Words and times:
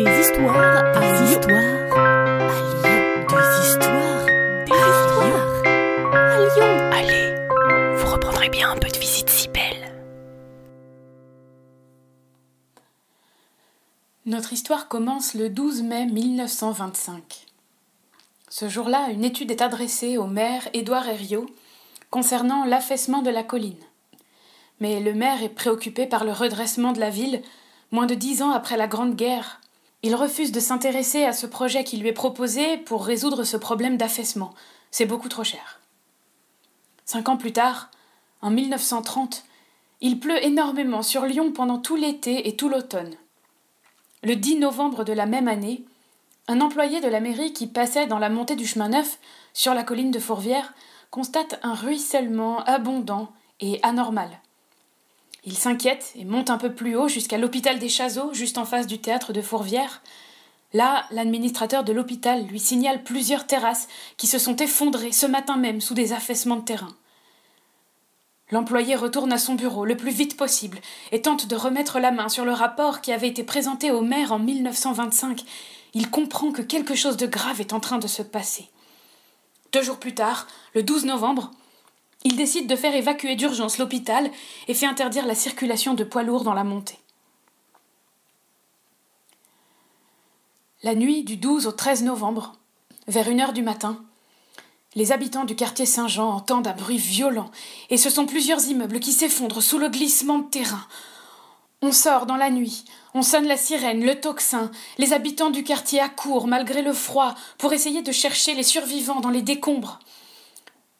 Des 0.00 0.20
histoires 0.20 0.94
des 0.94 1.24
histoires 1.30 1.60
à 1.92 2.20
Lyon. 2.56 3.26
Des 3.28 3.68
histoires 3.68 4.24
des 4.64 4.72
histoires 4.72 5.62
à 6.14 6.38
Lyon. 6.38 6.72
Allez, 6.90 7.96
vous 7.96 8.10
reprendrez 8.10 8.48
bien 8.48 8.70
un 8.70 8.78
peu 8.78 8.88
de 8.88 8.96
visite 8.96 9.28
si 9.28 9.48
belle. 9.48 9.92
Notre 14.24 14.54
histoire 14.54 14.88
commence 14.88 15.34
le 15.34 15.50
12 15.50 15.82
mai 15.82 16.06
1925. 16.06 17.44
Ce 18.48 18.70
jour-là, 18.70 19.10
une 19.10 19.24
étude 19.26 19.50
est 19.50 19.60
adressée 19.60 20.16
au 20.16 20.26
maire 20.26 20.66
Édouard 20.72 21.10
Herriot 21.10 21.44
concernant 22.08 22.64
l'affaissement 22.64 23.20
de 23.20 23.28
la 23.28 23.42
colline. 23.42 23.84
Mais 24.80 25.00
le 25.00 25.12
maire 25.12 25.42
est 25.42 25.50
préoccupé 25.50 26.06
par 26.06 26.24
le 26.24 26.32
redressement 26.32 26.92
de 26.92 27.00
la 27.00 27.10
ville, 27.10 27.42
moins 27.92 28.06
de 28.06 28.14
dix 28.14 28.40
ans 28.40 28.52
après 28.52 28.78
la 28.78 28.86
Grande 28.86 29.14
Guerre. 29.14 29.60
Il 30.02 30.14
refuse 30.14 30.52
de 30.52 30.60
s'intéresser 30.60 31.24
à 31.24 31.32
ce 31.32 31.46
projet 31.46 31.84
qui 31.84 31.98
lui 31.98 32.08
est 32.08 32.12
proposé 32.12 32.78
pour 32.78 33.04
résoudre 33.04 33.44
ce 33.44 33.56
problème 33.56 33.98
d'affaissement. 33.98 34.54
C'est 34.90 35.06
beaucoup 35.06 35.28
trop 35.28 35.44
cher. 35.44 35.80
Cinq 37.04 37.28
ans 37.28 37.36
plus 37.36 37.52
tard, 37.52 37.90
en 38.40 38.50
1930, 38.50 39.44
il 40.00 40.18
pleut 40.18 40.42
énormément 40.42 41.02
sur 41.02 41.26
Lyon 41.26 41.52
pendant 41.52 41.78
tout 41.78 41.96
l'été 41.96 42.48
et 42.48 42.56
tout 42.56 42.70
l'automne. 42.70 43.14
Le 44.22 44.36
10 44.36 44.56
novembre 44.56 45.04
de 45.04 45.12
la 45.12 45.26
même 45.26 45.48
année, 45.48 45.84
un 46.48 46.62
employé 46.62 47.00
de 47.00 47.08
la 47.08 47.20
mairie 47.20 47.52
qui 47.52 47.66
passait 47.66 48.06
dans 48.06 48.18
la 48.18 48.30
montée 48.30 48.56
du 48.56 48.66
chemin 48.66 48.88
neuf, 48.88 49.18
sur 49.52 49.74
la 49.74 49.82
colline 49.82 50.10
de 50.10 50.18
Fourvière, 50.18 50.72
constate 51.10 51.58
un 51.62 51.74
ruissellement 51.74 52.64
abondant 52.64 53.32
et 53.60 53.80
anormal. 53.82 54.30
Il 55.44 55.56
s'inquiète 55.56 56.12
et 56.16 56.24
monte 56.24 56.50
un 56.50 56.58
peu 56.58 56.72
plus 56.72 56.96
haut 56.96 57.08
jusqu'à 57.08 57.38
l'hôpital 57.38 57.78
des 57.78 57.88
Chazeaux, 57.88 58.34
juste 58.34 58.58
en 58.58 58.64
face 58.64 58.86
du 58.86 58.98
théâtre 58.98 59.32
de 59.32 59.40
Fourvière. 59.40 60.02
Là, 60.72 61.06
l'administrateur 61.10 61.82
de 61.82 61.92
l'hôpital 61.92 62.46
lui 62.46 62.60
signale 62.60 63.02
plusieurs 63.02 63.46
terrasses 63.46 63.88
qui 64.16 64.26
se 64.26 64.38
sont 64.38 64.56
effondrées 64.56 65.12
ce 65.12 65.26
matin 65.26 65.56
même 65.56 65.80
sous 65.80 65.94
des 65.94 66.12
affaissements 66.12 66.56
de 66.56 66.64
terrain. 66.64 66.94
L'employé 68.50 68.96
retourne 68.96 69.32
à 69.32 69.38
son 69.38 69.54
bureau 69.54 69.84
le 69.84 69.96
plus 69.96 70.10
vite 70.10 70.36
possible 70.36 70.78
et 71.12 71.22
tente 71.22 71.46
de 71.46 71.56
remettre 71.56 72.00
la 72.00 72.10
main 72.10 72.28
sur 72.28 72.44
le 72.44 72.52
rapport 72.52 73.00
qui 73.00 73.12
avait 73.12 73.28
été 73.28 73.44
présenté 73.44 73.90
au 73.90 74.02
maire 74.02 74.32
en 74.32 74.38
1925. 74.38 75.44
Il 75.94 76.10
comprend 76.10 76.52
que 76.52 76.62
quelque 76.62 76.94
chose 76.94 77.16
de 77.16 77.26
grave 77.26 77.60
est 77.60 77.72
en 77.72 77.80
train 77.80 77.98
de 77.98 78.08
se 78.08 78.22
passer. 78.22 78.68
Deux 79.72 79.82
jours 79.82 79.98
plus 79.98 80.14
tard, 80.14 80.48
le 80.74 80.82
12 80.82 81.04
novembre, 81.04 81.52
il 82.24 82.36
décide 82.36 82.66
de 82.66 82.76
faire 82.76 82.94
évacuer 82.94 83.36
d'urgence 83.36 83.78
l'hôpital 83.78 84.30
et 84.68 84.74
fait 84.74 84.86
interdire 84.86 85.26
la 85.26 85.34
circulation 85.34 85.94
de 85.94 86.04
poids 86.04 86.22
lourds 86.22 86.44
dans 86.44 86.54
la 86.54 86.64
montée. 86.64 86.98
La 90.82 90.94
nuit 90.94 91.24
du 91.24 91.36
12 91.36 91.66
au 91.66 91.72
13 91.72 92.04
novembre, 92.04 92.54
vers 93.06 93.28
une 93.28 93.40
heure 93.40 93.52
du 93.52 93.62
matin, 93.62 94.02
les 94.94 95.12
habitants 95.12 95.44
du 95.44 95.54
quartier 95.54 95.86
Saint-Jean 95.86 96.30
entendent 96.30 96.66
un 96.66 96.72
bruit 96.72 96.96
violent, 96.96 97.50
et 97.90 97.96
ce 97.96 98.10
sont 98.10 98.26
plusieurs 98.26 98.66
immeubles 98.66 98.98
qui 98.98 99.12
s'effondrent 99.12 99.62
sous 99.62 99.78
le 99.78 99.88
glissement 99.88 100.38
de 100.38 100.48
terrain. 100.48 100.84
On 101.82 101.92
sort 101.92 102.26
dans 102.26 102.36
la 102.36 102.50
nuit, 102.50 102.84
on 103.14 103.22
sonne 103.22 103.46
la 103.46 103.56
sirène, 103.56 104.04
le 104.04 104.20
tocsin, 104.20 104.70
les 104.98 105.12
habitants 105.12 105.50
du 105.50 105.64
quartier 105.64 106.00
accourent 106.00 106.46
malgré 106.46 106.82
le 106.82 106.92
froid 106.92 107.34
pour 107.56 107.72
essayer 107.72 108.02
de 108.02 108.12
chercher 108.12 108.54
les 108.54 108.62
survivants 108.62 109.20
dans 109.20 109.30
les 109.30 109.42
décombres. 109.42 110.00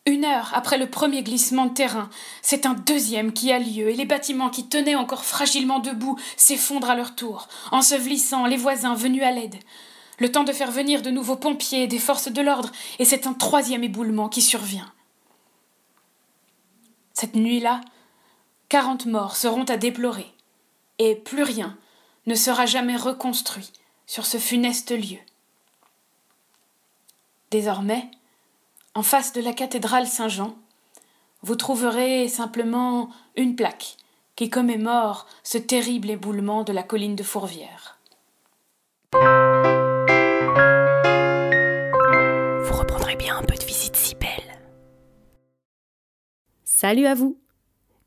Une 0.06 0.24
heure 0.24 0.50
après 0.54 0.78
le 0.78 0.88
premier 0.88 1.22
glissement 1.22 1.66
de 1.66 1.74
terrain, 1.74 2.08
c'est 2.40 2.64
un 2.64 2.72
deuxième 2.72 3.32
qui 3.32 3.52
a 3.52 3.58
lieu 3.58 3.90
et 3.90 3.96
les 3.96 4.06
bâtiments 4.06 4.48
qui 4.48 4.66
tenaient 4.66 4.94
encore 4.94 5.24
fragilement 5.24 5.78
debout 5.78 6.18
s'effondrent 6.36 6.90
à 6.90 6.96
leur 6.96 7.14
tour, 7.14 7.48
ensevelissant 7.70 8.46
les 8.46 8.56
voisins 8.56 8.94
venus 8.94 9.22
à 9.22 9.30
l'aide. 9.30 9.56
Le 10.18 10.32
temps 10.32 10.44
de 10.44 10.52
faire 10.52 10.70
venir 10.70 11.02
de 11.02 11.10
nouveaux 11.10 11.36
pompiers 11.36 11.82
et 11.82 11.86
des 11.86 11.98
forces 11.98 12.32
de 12.32 12.40
l'ordre, 12.40 12.72
et 12.98 13.04
c'est 13.04 13.26
un 13.26 13.34
troisième 13.34 13.84
éboulement 13.84 14.28
qui 14.28 14.40
survient. 14.40 14.90
Cette 17.12 17.36
nuit-là, 17.36 17.82
quarante 18.70 19.04
morts 19.04 19.36
seront 19.36 19.64
à 19.64 19.76
déplorer, 19.76 20.32
et 20.98 21.14
plus 21.14 21.42
rien 21.42 21.76
ne 22.26 22.34
sera 22.34 22.64
jamais 22.64 22.96
reconstruit 22.96 23.70
sur 24.06 24.24
ce 24.24 24.38
funeste 24.38 24.92
lieu. 24.92 25.18
Désormais, 27.50 28.10
en 28.94 29.02
face 29.02 29.32
de 29.32 29.40
la 29.40 29.52
cathédrale 29.52 30.06
Saint-Jean, 30.06 30.56
vous 31.42 31.56
trouverez 31.56 32.28
simplement 32.28 33.10
une 33.36 33.56
plaque 33.56 33.96
qui 34.36 34.50
commémore 34.50 35.26
ce 35.42 35.58
terrible 35.58 36.10
éboulement 36.10 36.64
de 36.64 36.72
la 36.72 36.82
colline 36.82 37.16
de 37.16 37.22
Fourvière. 37.22 37.98
Vous 39.12 39.18
reprendrez 42.76 43.16
bien 43.16 43.36
un 43.36 43.42
peu 43.42 43.54
de 43.54 43.64
visite 43.64 43.96
si 43.96 44.14
belle. 44.14 44.60
Salut 46.64 47.06
à 47.06 47.14
vous 47.14 47.38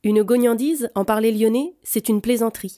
Une 0.03 0.23
gognandise, 0.23 0.89
en 0.95 1.05
parler 1.05 1.31
lyonnais, 1.31 1.75
c'est 1.83 2.09
une 2.09 2.21
plaisanterie. 2.21 2.77